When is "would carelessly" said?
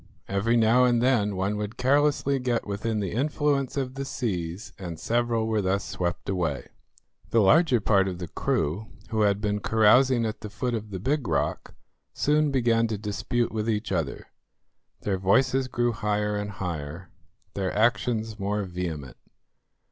1.57-2.39